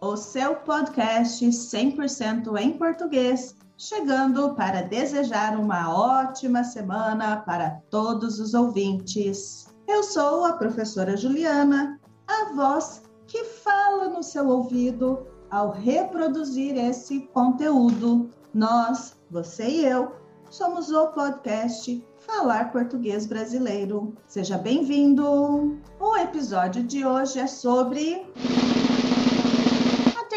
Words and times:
o 0.00 0.16
seu 0.16 0.56
podcast 0.56 1.44
100% 1.44 2.56
em 2.58 2.72
português, 2.72 3.54
chegando 3.78 4.54
para 4.54 4.82
desejar 4.82 5.58
uma 5.58 5.92
ótima 5.94 6.62
semana 6.64 7.38
para 7.38 7.80
todos 7.90 8.38
os 8.38 8.54
ouvintes. 8.54 9.66
Eu 9.86 10.02
sou 10.02 10.44
a 10.44 10.54
professora 10.54 11.16
Juliana, 11.16 11.98
a 12.26 12.52
voz 12.54 13.02
que 13.26 13.44
fala 13.44 14.08
no 14.08 14.22
seu 14.22 14.48
ouvido 14.48 15.26
ao 15.50 15.70
reproduzir 15.70 16.76
esse 16.76 17.20
conteúdo. 17.28 18.28
Nós, 18.52 19.16
você 19.30 19.66
e 19.66 19.86
eu, 19.86 20.12
somos 20.50 20.90
o 20.90 21.08
podcast 21.08 22.04
Falar 22.18 22.72
Português 22.72 23.26
Brasileiro. 23.26 24.14
Seja 24.26 24.58
bem-vindo! 24.58 25.78
O 26.00 26.16
episódio 26.16 26.82
de 26.82 27.04
hoje 27.04 27.38
é 27.38 27.46
sobre 27.46 28.26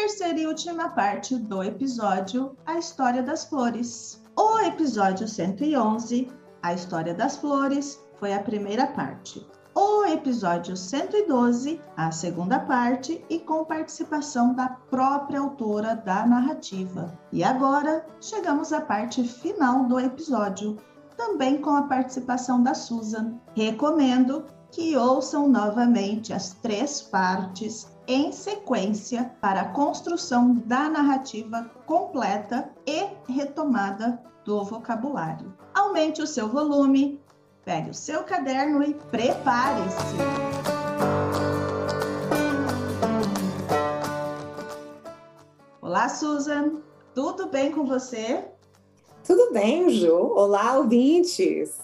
terceira 0.00 0.40
e 0.40 0.46
última 0.46 0.88
parte 0.88 1.36
do 1.36 1.62
episódio 1.62 2.56
A 2.64 2.78
História 2.78 3.22
das 3.22 3.44
Flores. 3.44 4.22
O 4.34 4.58
episódio 4.60 5.28
111, 5.28 6.26
A 6.62 6.72
História 6.72 7.12
das 7.12 7.36
Flores, 7.36 8.02
foi 8.18 8.32
a 8.32 8.42
primeira 8.42 8.86
parte. 8.86 9.46
O 9.74 10.06
episódio 10.06 10.74
112, 10.74 11.82
a 11.98 12.10
segunda 12.10 12.60
parte, 12.60 13.22
e 13.28 13.40
com 13.40 13.62
participação 13.66 14.54
da 14.54 14.70
própria 14.70 15.40
autora 15.40 15.94
da 15.94 16.26
narrativa. 16.26 17.12
E 17.30 17.44
agora 17.44 18.06
chegamos 18.22 18.72
à 18.72 18.80
parte 18.80 19.22
final 19.22 19.84
do 19.84 20.00
episódio, 20.00 20.78
também 21.14 21.60
com 21.60 21.76
a 21.76 21.82
participação 21.82 22.62
da 22.62 22.72
Susan. 22.72 23.38
Recomendo 23.54 24.46
que 24.70 24.96
ouçam 24.96 25.48
novamente 25.48 26.32
as 26.32 26.54
três 26.54 27.02
partes 27.02 27.88
em 28.06 28.32
sequência 28.32 29.32
para 29.40 29.62
a 29.62 29.68
construção 29.70 30.54
da 30.66 30.88
narrativa 30.88 31.70
completa 31.86 32.70
e 32.86 33.08
retomada 33.30 34.22
do 34.44 34.64
vocabulário. 34.64 35.52
Aumente 35.74 36.22
o 36.22 36.26
seu 36.26 36.48
volume, 36.48 37.20
pegue 37.64 37.90
o 37.90 37.94
seu 37.94 38.22
caderno 38.22 38.82
e 38.82 38.94
prepare-se! 38.94 40.16
Olá, 45.80 46.08
Susan! 46.08 46.80
Tudo 47.14 47.48
bem 47.48 47.72
com 47.72 47.84
você? 47.84 48.44
Tudo 49.24 49.52
bem, 49.52 49.90
Ju? 49.90 50.14
Olá, 50.14 50.78
ouvintes! 50.78 51.76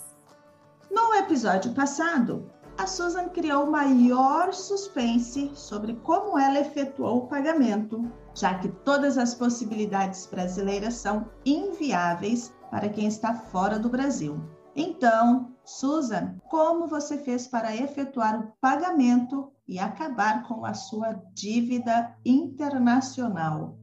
No 0.90 1.12
episódio 1.14 1.74
passado, 1.74 2.48
a 2.78 2.86
Susan 2.86 3.28
criou 3.30 3.70
maior 3.70 4.52
suspense 4.52 5.50
sobre 5.54 5.94
como 5.96 6.38
ela 6.38 6.60
efetuou 6.60 7.18
o 7.18 7.26
pagamento, 7.26 8.10
já 8.34 8.58
que 8.58 8.68
todas 8.68 9.16
as 9.16 9.34
possibilidades 9.34 10.26
brasileiras 10.26 10.94
são 10.94 11.26
inviáveis 11.44 12.54
para 12.70 12.88
quem 12.88 13.06
está 13.06 13.34
fora 13.34 13.78
do 13.78 13.88
Brasil. 13.88 14.38
Então, 14.74 15.54
Susan, 15.64 16.38
como 16.50 16.86
você 16.86 17.16
fez 17.16 17.46
para 17.46 17.74
efetuar 17.74 18.38
o 18.38 18.52
pagamento 18.60 19.50
e 19.66 19.78
acabar 19.78 20.46
com 20.46 20.66
a 20.66 20.74
sua 20.74 21.14
dívida 21.32 22.14
internacional? 22.24 23.78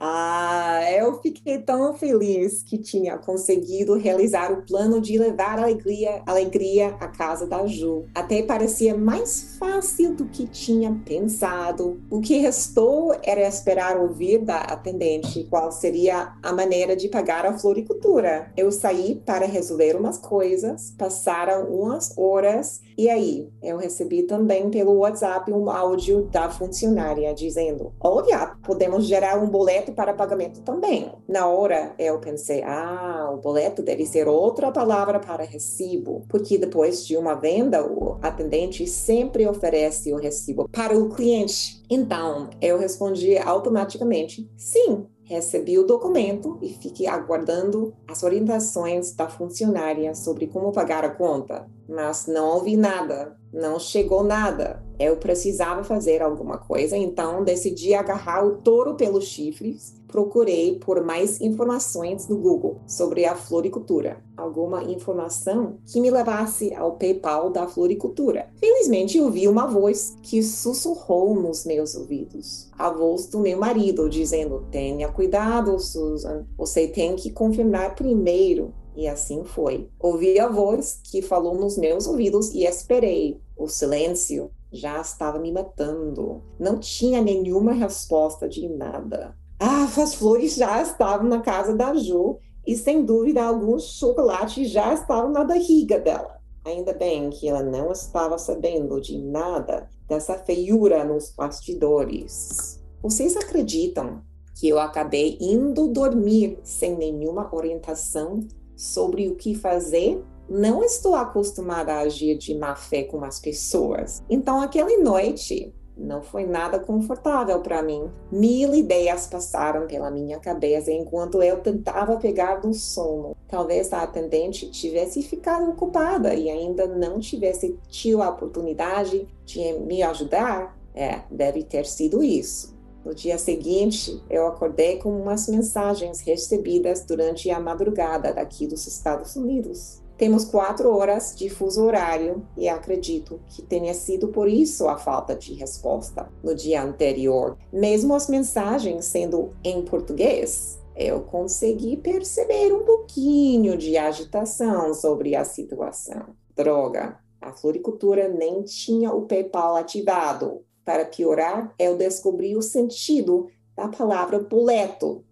Ah, 0.00 0.80
eu 0.92 1.20
fiquei 1.20 1.58
tão 1.58 1.92
feliz 1.94 2.62
que 2.62 2.78
tinha 2.78 3.18
conseguido 3.18 3.94
realizar 3.96 4.52
o 4.52 4.62
plano 4.62 5.00
de 5.00 5.18
levar 5.18 5.58
alegria, 5.58 6.22
alegria 6.24 6.88
à 7.00 7.08
casa 7.08 7.46
da 7.46 7.66
Ju. 7.66 8.04
Até 8.14 8.42
parecia 8.42 8.96
mais 8.96 9.56
fácil 9.58 10.14
do 10.14 10.26
que 10.26 10.46
tinha 10.46 10.96
pensado. 11.04 12.00
O 12.08 12.20
que 12.20 12.38
restou 12.38 13.12
era 13.24 13.40
esperar 13.40 13.98
ouvir 13.98 14.38
da 14.38 14.58
atendente 14.58 15.44
qual 15.50 15.72
seria 15.72 16.32
a 16.42 16.52
maneira 16.52 16.94
de 16.94 17.08
pagar 17.08 17.44
a 17.44 17.58
floricultura. 17.58 18.52
Eu 18.56 18.70
saí 18.70 19.20
para 19.26 19.46
resolver 19.46 19.96
umas 19.96 20.18
coisas, 20.18 20.94
passaram 20.96 21.66
umas 21.68 22.16
horas 22.16 22.80
e 22.98 23.08
aí 23.08 23.48
eu 23.62 23.76
recebi 23.76 24.24
também 24.24 24.68
pelo 24.70 24.98
WhatsApp 24.98 25.52
um 25.52 25.70
áudio 25.70 26.22
da 26.32 26.50
funcionária 26.50 27.32
dizendo: 27.32 27.92
Olha, 28.00 28.56
podemos 28.64 29.06
gerar 29.06 29.40
um 29.40 29.48
boleto 29.48 29.92
para 29.92 30.12
pagamento 30.12 30.62
também. 30.62 31.12
Na 31.28 31.46
hora 31.46 31.94
eu 31.96 32.18
pensei, 32.18 32.64
ah, 32.64 33.30
o 33.32 33.36
boleto 33.36 33.82
deve 33.82 34.04
ser 34.04 34.26
outra 34.26 34.72
palavra 34.72 35.20
para 35.20 35.44
recibo, 35.44 36.24
porque 36.28 36.58
depois 36.58 37.06
de 37.06 37.16
uma 37.16 37.34
venda, 37.34 37.86
o 37.86 38.18
atendente 38.20 38.84
sempre 38.88 39.46
oferece 39.46 40.12
o 40.12 40.16
recibo 40.16 40.68
para 40.68 40.98
o 40.98 41.08
cliente. 41.10 41.80
Então 41.88 42.50
eu 42.60 42.78
respondi 42.78 43.38
automaticamente, 43.38 44.50
sim, 44.56 45.06
recebi 45.28 45.78
o 45.78 45.84
documento 45.84 46.58
e 46.62 46.70
fiquei 46.70 47.06
aguardando 47.06 47.94
as 48.08 48.22
orientações 48.22 49.14
da 49.14 49.28
funcionária 49.28 50.14
sobre 50.14 50.46
como 50.46 50.72
pagar 50.72 51.04
a 51.04 51.10
conta, 51.10 51.68
mas 51.88 52.26
não 52.26 52.54
ouvi 52.54 52.76
nada, 52.76 53.37
não 53.52 53.78
chegou 53.78 54.22
nada. 54.22 54.82
Eu 54.98 55.16
precisava 55.16 55.84
fazer 55.84 56.22
alguma 56.22 56.58
coisa, 56.58 56.96
então 56.96 57.44
decidi 57.44 57.94
agarrar 57.94 58.44
o 58.44 58.56
touro 58.56 58.94
pelos 58.94 59.26
chifres. 59.26 59.96
Procurei 60.08 60.78
por 60.78 61.04
mais 61.04 61.40
informações 61.40 62.26
no 62.28 62.38
Google 62.38 62.80
sobre 62.86 63.26
a 63.26 63.36
floricultura, 63.36 64.24
alguma 64.36 64.82
informação 64.84 65.76
que 65.86 66.00
me 66.00 66.10
levasse 66.10 66.74
ao 66.74 66.96
PayPal 66.96 67.50
da 67.50 67.66
floricultura. 67.68 68.50
Felizmente 68.58 69.20
ouvi 69.20 69.46
uma 69.46 69.66
voz 69.66 70.16
que 70.22 70.42
sussurrou 70.42 71.34
nos 71.34 71.64
meus 71.66 71.94
ouvidos, 71.94 72.70
a 72.76 72.90
voz 72.90 73.26
do 73.26 73.38
meu 73.38 73.58
marido 73.58 74.08
dizendo: 74.08 74.66
"Tenha 74.70 75.08
cuidado, 75.08 75.78
Susan. 75.78 76.46
Você 76.56 76.88
tem 76.88 77.14
que 77.14 77.30
confirmar 77.30 77.94
primeiro 77.94 78.72
e 78.98 79.06
assim 79.06 79.44
foi. 79.44 79.88
Ouvi 79.96 80.40
a 80.40 80.48
voz 80.48 81.00
que 81.04 81.22
falou 81.22 81.54
nos 81.54 81.78
meus 81.78 82.08
ouvidos 82.08 82.52
e 82.52 82.64
esperei. 82.64 83.40
O 83.56 83.68
silêncio 83.68 84.50
já 84.72 85.00
estava 85.00 85.38
me 85.38 85.52
matando. 85.52 86.42
Não 86.58 86.80
tinha 86.80 87.22
nenhuma 87.22 87.72
resposta 87.72 88.48
de 88.48 88.68
nada. 88.68 89.36
Ah, 89.60 89.84
as 89.84 90.16
flores 90.16 90.56
já 90.56 90.82
estavam 90.82 91.28
na 91.28 91.40
casa 91.40 91.76
da 91.76 91.94
Ju 91.94 92.38
e 92.66 92.76
sem 92.76 93.04
dúvida 93.04 93.44
alguns 93.44 93.84
chocolates 93.84 94.68
já 94.68 94.92
estavam 94.92 95.30
na 95.30 95.44
barriga 95.44 96.00
dela. 96.00 96.40
Ainda 96.64 96.92
bem 96.92 97.30
que 97.30 97.48
ela 97.48 97.62
não 97.62 97.92
estava 97.92 98.36
sabendo 98.36 99.00
de 99.00 99.16
nada 99.16 99.88
dessa 100.08 100.34
feiura 100.34 101.04
nos 101.04 101.30
bastidores. 101.30 102.82
Vocês 103.00 103.36
acreditam 103.36 104.22
que 104.58 104.68
eu 104.68 104.78
acabei 104.80 105.38
indo 105.40 105.86
dormir 105.86 106.58
sem 106.64 106.96
nenhuma 106.96 107.48
orientação 107.54 108.40
sobre 108.78 109.28
o 109.28 109.34
que 109.34 109.54
fazer 109.54 110.22
não 110.48 110.82
estou 110.82 111.14
acostumada 111.14 111.92
a 111.92 112.00
agir 112.00 112.38
de 112.38 112.54
má 112.54 112.74
fé 112.74 113.02
com 113.02 113.22
as 113.22 113.38
pessoas. 113.38 114.22
Então, 114.30 114.62
aquela 114.62 114.96
noite 115.02 115.74
não 115.98 116.22
foi 116.22 116.46
nada 116.46 116.78
confortável 116.78 117.60
para 117.60 117.82
mim. 117.82 118.08
Mil 118.30 118.74
ideias 118.74 119.26
passaram 119.26 119.86
pela 119.86 120.10
minha 120.10 120.38
cabeça 120.38 120.92
enquanto 120.92 121.42
eu 121.42 121.60
tentava 121.60 122.16
pegar 122.16 122.64
no 122.64 122.72
sono. 122.72 123.36
Talvez 123.48 123.92
a 123.92 124.02
atendente 124.02 124.70
tivesse 124.70 125.22
ficado 125.22 125.68
ocupada 125.70 126.34
e 126.34 126.48
ainda 126.48 126.86
não 126.86 127.18
tivesse 127.18 127.76
tido 127.88 128.22
a 128.22 128.30
oportunidade 128.30 129.26
de 129.44 129.72
me 129.80 130.02
ajudar. 130.02 130.78
É, 130.94 131.20
deve 131.30 131.62
ter 131.62 131.84
sido 131.84 132.22
isso. 132.22 132.77
No 133.08 133.14
dia 133.14 133.38
seguinte, 133.38 134.22
eu 134.28 134.46
acordei 134.46 134.98
com 134.98 135.08
umas 135.08 135.48
mensagens 135.48 136.20
recebidas 136.20 137.06
durante 137.06 137.50
a 137.50 137.58
madrugada 137.58 138.34
daqui 138.34 138.66
dos 138.66 138.86
Estados 138.86 139.34
Unidos. 139.34 140.02
Temos 140.18 140.44
quatro 140.44 140.94
horas 140.94 141.34
de 141.34 141.48
fuso 141.48 141.82
horário 141.86 142.46
e 142.54 142.68
acredito 142.68 143.40
que 143.48 143.62
tenha 143.62 143.94
sido 143.94 144.28
por 144.28 144.46
isso 144.46 144.86
a 144.88 144.98
falta 144.98 145.34
de 145.34 145.54
resposta 145.54 146.30
no 146.44 146.54
dia 146.54 146.82
anterior. 146.82 147.56
Mesmo 147.72 148.14
as 148.14 148.28
mensagens 148.28 149.06
sendo 149.06 149.54
em 149.64 149.82
português, 149.86 150.78
eu 150.94 151.22
consegui 151.22 151.96
perceber 151.96 152.74
um 152.74 152.84
pouquinho 152.84 153.78
de 153.78 153.96
agitação 153.96 154.92
sobre 154.92 155.34
a 155.34 155.46
situação. 155.46 156.36
Droga, 156.54 157.18
a 157.40 157.52
floricultura 157.54 158.28
nem 158.28 158.64
tinha 158.64 159.14
o 159.14 159.22
PayPal 159.22 159.76
ativado. 159.76 160.67
Para 160.88 161.04
piorar, 161.04 161.74
eu 161.78 161.98
descobri 161.98 162.56
o 162.56 162.62
sentido 162.62 163.50
da 163.76 163.88
palavra 163.88 164.38
boleto. 164.38 165.22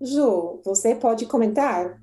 Ju, 0.00 0.60
você 0.64 0.92
pode 0.96 1.24
comentar? 1.26 2.02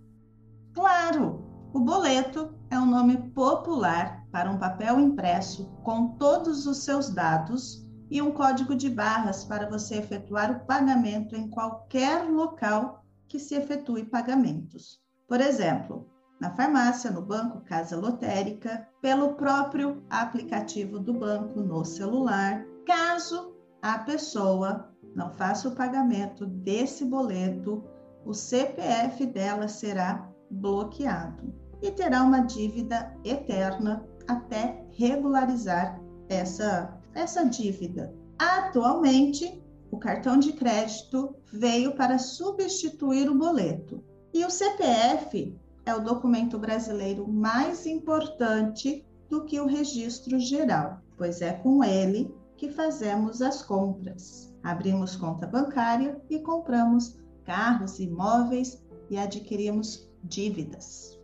Claro! 0.73 1.43
O 1.73 1.81
boleto 1.81 2.55
é 2.69 2.79
um 2.79 2.85
nome 2.85 3.17
popular 3.31 4.25
para 4.31 4.49
um 4.49 4.57
papel 4.57 4.97
impresso 4.97 5.69
com 5.83 6.15
todos 6.15 6.65
os 6.65 6.85
seus 6.85 7.09
dados 7.09 7.85
e 8.09 8.21
um 8.21 8.31
código 8.31 8.73
de 8.73 8.89
barras 8.89 9.43
para 9.43 9.69
você 9.69 9.97
efetuar 9.97 10.49
o 10.49 10.65
pagamento 10.65 11.35
em 11.35 11.49
qualquer 11.49 12.23
local 12.31 13.03
que 13.27 13.37
se 13.37 13.55
efetue 13.55 14.05
pagamentos. 14.05 15.01
Por 15.27 15.41
exemplo, 15.41 16.07
na 16.39 16.55
farmácia, 16.55 17.11
no 17.11 17.21
banco, 17.21 17.59
casa 17.65 17.97
lotérica, 17.97 18.87
pelo 19.01 19.33
próprio 19.33 20.01
aplicativo 20.09 20.97
do 20.97 21.13
banco 21.13 21.59
no 21.59 21.83
celular, 21.83 22.70
caso 22.85 23.55
a 23.81 23.99
pessoa 23.99 24.91
não 25.15 25.29
faça 25.31 25.67
o 25.67 25.75
pagamento 25.75 26.45
desse 26.45 27.03
boleto, 27.05 27.83
o 28.25 28.33
CPF 28.33 29.25
dela 29.25 29.67
será 29.67 30.29
bloqueado 30.49 31.53
e 31.81 31.91
terá 31.91 32.23
uma 32.23 32.41
dívida 32.41 33.15
eterna 33.23 34.05
até 34.27 34.85
regularizar 34.91 35.99
essa, 36.29 36.97
essa 37.13 37.43
dívida. 37.43 38.13
Atualmente, 38.37 39.61
o 39.89 39.97
cartão 39.97 40.37
de 40.37 40.53
crédito 40.53 41.35
veio 41.51 41.95
para 41.95 42.17
substituir 42.17 43.29
o 43.29 43.37
boleto. 43.37 44.03
E 44.33 44.45
o 44.45 44.49
CPF 44.49 45.57
é 45.85 45.93
o 45.93 46.03
documento 46.03 46.57
brasileiro 46.57 47.27
mais 47.27 47.85
importante 47.85 49.05
do 49.29 49.43
que 49.43 49.59
o 49.59 49.65
registro 49.65 50.39
geral, 50.39 51.01
pois 51.17 51.41
é 51.41 51.53
com 51.53 51.83
ele 51.83 52.33
que 52.61 52.69
fazemos 52.69 53.41
as 53.41 53.63
compras. 53.63 54.53
Abrimos 54.61 55.15
conta 55.15 55.47
bancária 55.47 56.21
e 56.29 56.37
compramos 56.37 57.17
carros, 57.43 57.99
imóveis 57.99 58.85
e 59.09 59.17
adquirimos 59.17 60.07
dívidas. 60.23 61.19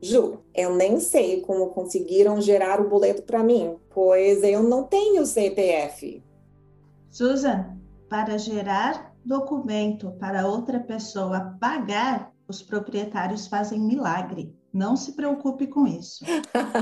Ju, 0.00 0.38
eu 0.54 0.76
nem 0.76 1.00
sei 1.00 1.40
como 1.40 1.70
conseguiram 1.70 2.40
gerar 2.40 2.80
o 2.80 2.88
boleto 2.88 3.22
para 3.22 3.42
mim, 3.42 3.78
pois 3.92 4.44
eu 4.44 4.62
não 4.62 4.84
tenho 4.84 5.26
CPF. 5.26 6.22
Susan, 7.10 7.76
para 8.08 8.38
gerar 8.38 9.12
documento 9.24 10.12
para 10.20 10.46
outra 10.46 10.78
pessoa 10.78 11.58
pagar, 11.60 12.32
os 12.46 12.62
proprietários 12.62 13.48
fazem 13.48 13.80
milagre. 13.80 14.56
Não 14.72 14.94
se 14.94 15.16
preocupe 15.16 15.66
com 15.66 15.84
isso. 15.84 16.24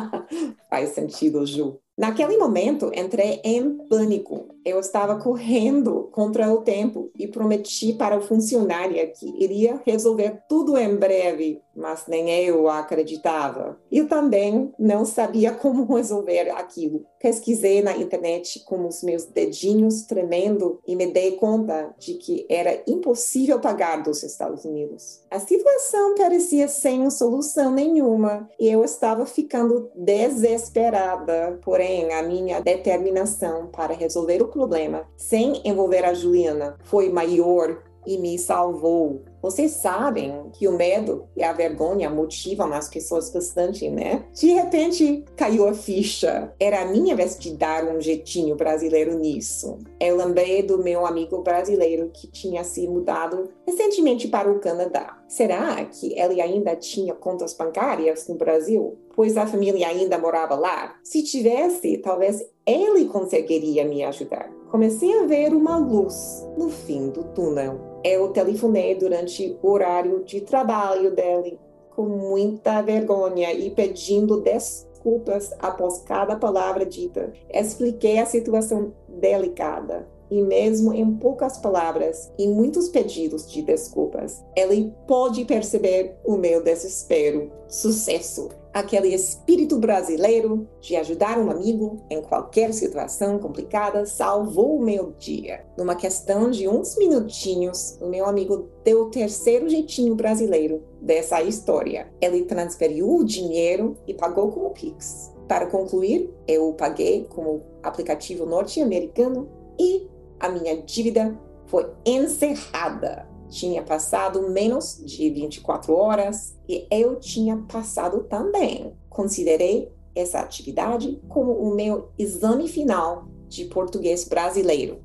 Faz 0.69 0.91
sentido, 0.91 1.47
Ju. 1.47 1.81
Naquele 1.97 2.37
momento, 2.37 2.91
entrei 2.95 3.41
em 3.43 3.75
pânico. 3.89 4.55
Eu 4.63 4.79
estava 4.79 5.19
correndo 5.19 6.11
contra 6.13 6.53
o 6.53 6.61
tempo 6.61 7.11
e 7.19 7.27
prometi 7.27 7.95
para 7.95 8.19
o 8.19 8.21
funcionário 8.21 9.11
que 9.19 9.27
iria 9.43 9.81
resolver 9.87 10.43
tudo 10.47 10.77
em 10.77 10.95
breve, 10.95 11.63
mas 11.77 12.07
nem 12.07 12.29
eu 12.31 12.69
acreditava. 12.69 13.79
Eu 13.93 14.09
também 14.09 14.73
não 14.79 15.05
sabia 15.05 15.53
como 15.53 15.85
resolver 15.95 16.51
aquilo. 16.51 17.05
Pesquisei 17.21 17.83
na 17.83 17.97
internet 17.97 18.65
com 18.65 18.87
os 18.87 19.03
meus 19.03 19.25
dedinhos 19.25 20.03
tremendo 20.03 20.81
e 20.87 20.95
me 20.95 21.07
dei 21.07 21.33
conta 21.33 21.95
de 21.99 22.15
que 22.15 22.47
era 22.49 22.83
impossível 22.87 23.61
pagar 23.61 24.03
dos 24.03 24.23
Estados 24.23 24.65
Unidos. 24.65 25.23
A 25.31 25.39
situação 25.39 26.15
parecia 26.15 26.69
sem 26.69 27.09
solução 27.11 27.73
nenhuma 27.73 28.49
e 28.59 28.69
eu 28.69 28.85
estava 28.85 29.27
ficando 29.27 29.91
desesperada, 29.95 31.59
porém 31.63 32.13
a 32.13 32.23
minha 32.23 32.61
determinação 32.61 33.67
para 33.69 33.95
resolver 33.95 34.43
o 34.43 34.49
problema 34.49 35.07
sem 35.17 35.61
envolver 35.65 36.05
a 36.05 36.15
Juliana 36.15 36.79
foi 36.85 37.09
maior 37.11 37.83
e 38.07 38.19
me 38.19 38.39
salvou. 38.39 39.23
Vocês 39.43 39.73
sabem 39.73 40.51
que 40.55 40.67
o 40.67 40.73
medo 40.73 41.29
e 41.37 41.43
a 41.45 41.53
vergonha 41.53 42.11
motivam 42.11 42.73
as 42.73 42.89
pessoas 42.89 43.31
bastante, 43.31 43.89
né? 43.89 44.25
De 44.33 44.49
repente 44.49 45.25
caiu 45.37 45.69
a 45.69 45.75
ficha. 45.75 46.53
Era 46.59 46.83
a 46.83 46.87
minha 46.87 47.15
vez 47.15 47.39
de 47.39 47.55
dar 47.55 47.85
um 47.85 48.01
jeitinho 48.01 48.57
brasileiro 48.57 49.17
nisso. 49.17 49.79
Eu 50.01 50.17
lembrei 50.17 50.63
do 50.63 50.83
meu 50.83 51.07
amigo 51.07 51.43
brasileiro 51.43 52.11
que 52.13 52.27
tinha 52.27 52.65
se 52.65 52.89
mudado 52.89 53.49
recentemente 53.65 54.27
para 54.27 54.51
o 54.51 54.59
Canadá. 54.59 55.17
Será 55.29 55.85
que 55.85 56.19
ele 56.19 56.41
ainda 56.41 56.75
tinha 56.75 57.15
contas 57.15 57.55
bancárias 57.55 58.27
no 58.27 58.35
Brasil? 58.35 58.99
Pois 59.15 59.37
a 59.37 59.47
família 59.47 59.89
ainda 59.89 60.19
morava 60.19 60.55
lá. 60.57 60.97
Se 61.05 61.23
tivesse, 61.23 61.99
talvez 61.99 62.45
ele 62.67 63.07
conseguiria 63.07 63.85
me 63.85 64.03
ajudar. 64.05 64.51
Comecei 64.77 65.11
a 65.21 65.25
ver 65.25 65.55
uma 65.55 65.79
luz 65.79 66.47
no 66.55 66.69
fim 66.69 67.09
do 67.09 67.25
túnel 67.25 67.81
eu 68.05 68.29
telefonei 68.29 68.95
durante 68.95 69.59
o 69.63 69.71
horário 69.71 70.23
de 70.23 70.43
trabalho 70.43 71.15
dele, 71.15 71.59
com 71.95 72.03
muita 72.05 72.83
vergonha 72.83 73.55
e 73.55 73.71
pedindo 73.71 74.43
desculpas 74.43 75.51
após 75.61 76.01
cada 76.01 76.37
palavra 76.37 76.85
dita. 76.85 77.33
Expliquei 77.49 78.19
a 78.19 78.27
situação 78.27 78.93
delicada 79.09 80.07
e 80.31 80.43
mesmo 80.43 80.93
em 80.93 81.15
poucas 81.17 81.59
palavras 81.59 82.31
e 82.39 82.49
muitos 82.49 82.89
pedidos 82.89 83.51
de 83.51 83.63
desculpas, 83.63 84.45
ele 84.57 84.93
pode 85.07 85.45
perceber 85.45 86.17
o 86.25 86.37
meu 86.37 86.63
desespero. 86.63 87.51
Sucesso! 87.69 88.49
Aquele 88.77 89.15
espírito 89.15 89.79
brasileiro 89.79 90.69
de 90.83 90.97
ajudar 90.97 91.39
um 91.39 91.51
amigo 91.51 91.99
em 92.11 92.21
qualquer 92.21 92.75
situação 92.75 93.39
complicada 93.39 94.05
salvou 94.05 94.77
o 94.77 94.83
meu 94.83 95.15
dia. 95.19 95.65
Numa 95.79 95.95
questão 95.95 96.51
de 96.51 96.69
uns 96.69 96.95
minutinhos, 96.99 97.97
o 98.03 98.07
meu 98.07 98.27
amigo 98.27 98.69
deu 98.85 99.05
o 99.05 99.11
terceiro 99.11 99.67
jeitinho 99.67 100.15
brasileiro 100.15 100.83
dessa 101.01 101.41
história. 101.43 102.13
Ele 102.21 102.45
transferiu 102.45 103.17
o 103.17 103.25
dinheiro 103.25 103.97
e 104.07 104.13
pagou 104.13 104.53
com 104.53 104.67
o 104.67 104.71
Pix. 104.71 105.33
Para 105.49 105.67
concluir, 105.67 106.31
eu 106.47 106.75
paguei 106.75 107.25
com 107.25 107.43
o 107.43 107.63
aplicativo 107.83 108.45
norte-americano 108.45 109.49
e 109.79 110.07
a 110.41 110.49
minha 110.49 110.83
dívida 110.83 111.39
foi 111.67 111.91
encerrada. 112.05 113.29
Tinha 113.49 113.83
passado 113.83 114.49
menos 114.51 115.01
de 115.05 115.31
24 115.31 115.95
horas 115.95 116.57
e 116.69 116.87
eu 116.91 117.17
tinha 117.17 117.57
passado 117.57 118.25
também. 118.25 118.97
Considerei 119.09 119.93
essa 120.15 120.41
atividade 120.41 121.21
como 121.29 121.53
o 121.53 121.75
meu 121.75 122.11
exame 122.19 122.69
final 122.69 123.29
de 123.49 123.67
português 123.67 124.25
brasileiro. 124.25 125.01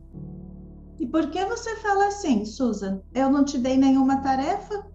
E 1.00 1.06
por 1.06 1.30
que 1.30 1.44
você 1.46 1.76
fala 1.78 2.08
assim, 2.08 2.46
Susan? 2.46 3.02
Eu 3.14 3.30
não 3.30 3.44
te 3.44 3.58
dei 3.58 3.78
nenhuma 3.78 4.22
tarefa? 4.22 4.88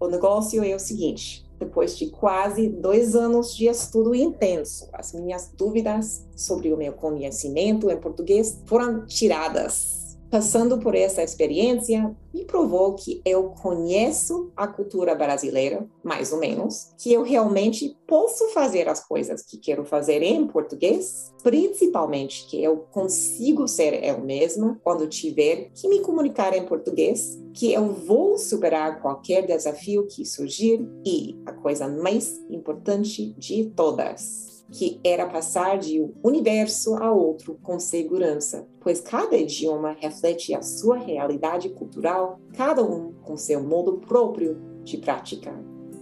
O 0.00 0.08
negócio 0.08 0.62
é 0.62 0.74
o 0.74 0.78
seguinte: 0.78 1.43
depois 1.58 1.96
de 1.96 2.06
quase 2.10 2.68
dois 2.68 3.14
anos 3.14 3.54
de 3.54 3.66
estudo 3.66 4.14
intenso, 4.14 4.88
as 4.92 5.12
minhas 5.12 5.50
dúvidas 5.56 6.26
sobre 6.36 6.72
o 6.72 6.76
meu 6.76 6.92
conhecimento 6.92 7.90
em 7.90 7.96
português 7.96 8.60
foram 8.66 9.06
tiradas. 9.06 10.03
Passando 10.30 10.78
por 10.78 10.94
essa 10.94 11.22
experiência, 11.22 12.14
me 12.32 12.44
provou 12.44 12.94
que 12.94 13.22
eu 13.24 13.50
conheço 13.50 14.50
a 14.56 14.66
cultura 14.66 15.14
brasileira, 15.14 15.88
mais 16.02 16.32
ou 16.32 16.40
menos, 16.40 16.92
que 16.98 17.12
eu 17.12 17.22
realmente 17.22 17.96
posso 18.06 18.48
fazer 18.48 18.88
as 18.88 19.06
coisas 19.06 19.42
que 19.42 19.58
quero 19.58 19.84
fazer 19.84 20.22
em 20.22 20.46
português, 20.46 21.32
principalmente 21.42 22.46
que 22.48 22.62
eu 22.62 22.78
consigo 22.90 23.68
ser 23.68 24.02
eu 24.02 24.20
mesma 24.20 24.80
quando 24.82 25.06
tiver 25.06 25.70
que 25.74 25.88
me 25.88 26.00
comunicar 26.00 26.56
em 26.56 26.66
português, 26.66 27.40
que 27.52 27.72
eu 27.72 27.92
vou 27.92 28.36
superar 28.36 29.00
qualquer 29.00 29.46
desafio 29.46 30.06
que 30.08 30.24
surgir 30.24 30.84
e 31.06 31.40
a 31.46 31.52
coisa 31.52 31.86
mais 31.86 32.40
importante 32.50 33.32
de 33.38 33.66
todas 33.76 34.53
que 34.70 35.00
era 35.04 35.26
passar 35.26 35.78
de 35.78 36.00
um 36.00 36.12
universo 36.22 36.94
a 36.96 37.12
outro 37.12 37.58
com 37.62 37.78
segurança, 37.78 38.66
pois 38.80 39.00
cada 39.00 39.36
idioma 39.36 39.96
reflete 40.00 40.54
a 40.54 40.62
sua 40.62 40.96
realidade 40.96 41.68
cultural, 41.70 42.40
cada 42.54 42.82
um 42.82 43.12
com 43.22 43.36
seu 43.36 43.62
modo 43.62 43.98
próprio 43.98 44.58
de 44.82 44.98
praticar. 44.98 45.58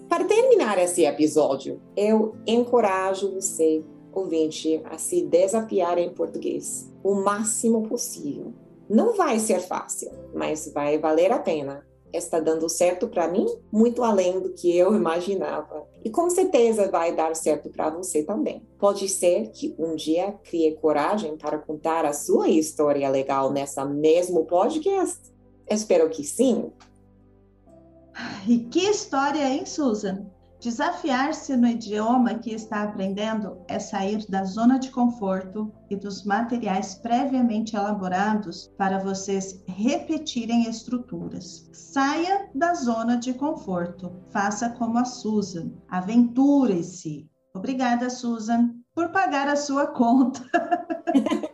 Para 0.08 0.24
terminar 0.24 0.78
esse 0.78 1.04
episódio, 1.04 1.80
eu 1.96 2.34
encorajo 2.46 3.34
você, 3.34 3.82
ouvinte, 4.12 4.80
a 4.84 4.98
se 4.98 5.22
desafiar 5.22 5.98
em 5.98 6.12
português 6.12 6.92
o 7.02 7.14
máximo 7.14 7.82
possível. 7.88 8.52
Não 8.88 9.14
vai 9.14 9.38
ser 9.38 9.60
fácil, 9.60 10.10
mas 10.34 10.70
vai 10.72 10.98
valer 10.98 11.32
a 11.32 11.38
pena 11.38 11.82
está 12.12 12.38
dando 12.38 12.68
certo 12.68 13.08
para 13.08 13.28
mim, 13.28 13.46
muito 13.70 14.02
além 14.02 14.40
do 14.40 14.52
que 14.52 14.76
eu 14.76 14.94
imaginava. 14.94 15.86
E 16.04 16.10
com 16.10 16.28
certeza 16.28 16.90
vai 16.90 17.14
dar 17.14 17.34
certo 17.36 17.70
para 17.70 17.90
você 17.90 18.22
também. 18.22 18.66
Pode 18.78 19.08
ser 19.08 19.50
que 19.50 19.74
um 19.78 19.94
dia 19.94 20.32
crie 20.44 20.74
coragem 20.76 21.36
para 21.36 21.58
contar 21.58 22.04
a 22.04 22.12
sua 22.12 22.48
história 22.48 23.08
legal 23.08 23.52
nessa 23.52 23.84
mesmo 23.84 24.44
podcast. 24.44 25.20
Espero 25.68 26.10
que 26.10 26.24
sim. 26.24 26.72
E 28.46 28.58
que 28.58 28.80
história, 28.80 29.48
hein, 29.48 29.64
Susan? 29.64 30.26
Desafiar-se 30.62 31.56
no 31.56 31.66
idioma 31.66 32.34
que 32.34 32.52
está 32.52 32.84
aprendendo 32.84 33.64
é 33.66 33.80
sair 33.80 34.24
da 34.28 34.44
zona 34.44 34.78
de 34.78 34.92
conforto 34.92 35.72
e 35.90 35.96
dos 35.96 36.24
materiais 36.24 36.94
previamente 36.94 37.74
elaborados 37.74 38.72
para 38.78 39.00
vocês 39.00 39.60
repetirem 39.66 40.70
estruturas. 40.70 41.68
Saia 41.72 42.48
da 42.54 42.74
zona 42.74 43.16
de 43.16 43.34
conforto. 43.34 44.12
Faça 44.30 44.70
como 44.70 44.98
a 44.98 45.04
Susan. 45.04 45.72
Aventure-se. 45.88 47.28
Obrigada, 47.52 48.08
Susan, 48.08 48.76
por 48.94 49.10
pagar 49.10 49.48
a 49.48 49.56
sua 49.56 49.88
conta. 49.88 50.48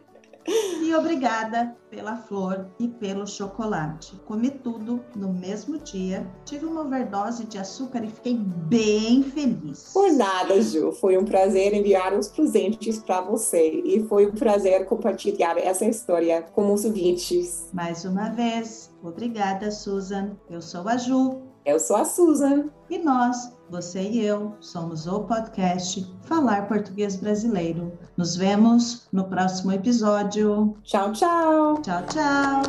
E 0.83 0.95
obrigada 0.95 1.76
pela 1.90 2.17
flor 2.17 2.67
e 2.78 2.88
pelo 2.88 3.26
chocolate. 3.26 4.17
Comi 4.26 4.50
tudo 4.50 5.05
no 5.14 5.33
mesmo 5.33 5.78
dia, 5.78 6.26
tive 6.45 6.64
uma 6.64 6.83
overdose 6.83 7.45
de 7.45 7.59
açúcar 7.59 8.05
e 8.05 8.09
fiquei 8.09 8.35
bem 8.37 9.23
feliz. 9.23 9.90
Por 9.93 10.11
nada, 10.12 10.61
Ju. 10.62 10.93
Foi 10.93 11.19
um 11.19 11.25
prazer 11.25 11.75
enviar 11.75 12.14
os 12.14 12.28
presentes 12.28 12.99
para 12.99 13.21
você 13.21 13.83
e 13.85 14.05
foi 14.05 14.26
um 14.26 14.33
prazer 14.33 14.87
compartilhar 14.87 15.59
essa 15.59 15.85
história 15.85 16.43
com 16.43 16.73
os 16.73 16.85
ouvintes. 16.85 17.69
Mais 17.73 18.05
uma 18.05 18.31
vez, 18.31 18.90
obrigada, 19.02 19.71
Susan. 19.71 20.37
Eu 20.49 20.62
sou 20.62 20.88
a 20.88 20.97
Ju. 20.97 21.48
Eu 21.65 21.79
sou 21.79 21.97
a 21.97 22.05
Susan. 22.05 22.71
E 22.88 22.99
nós, 22.99 23.55
você 23.69 24.00
e 24.00 24.25
eu, 24.25 24.55
somos 24.61 25.07
o 25.07 25.21
podcast 25.25 26.07
Falar 26.23 26.67
Português 26.67 27.17
Brasileiro. 27.17 27.93
Nos 28.17 28.37
vemos 28.37 29.07
no 29.12 29.25
próximo 29.25 29.73
episódio. 29.73 30.77
Tchau, 30.83 31.12
tchau. 31.12 31.83
Tchau, 31.83 32.03
tchau. 32.07 32.62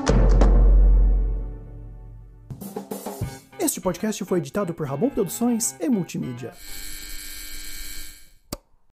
Este 3.57 3.79
podcast 3.79 4.25
foi 4.25 4.39
editado 4.39 4.73
por 4.73 4.87
Rabon 4.87 5.09
Produções 5.09 5.75
e 5.79 5.87
Multimídia. 5.87 6.53